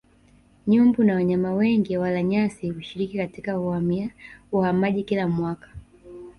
Nyumbu 0.67 1.03
na 1.03 1.13
wanyama 1.15 1.53
wengi 1.53 1.97
walanyasi 1.97 2.69
hushiriki 2.69 3.17
katika 3.17 3.59
uhamaji 4.51 5.03
kila 5.03 5.27
mwaka 5.27 5.67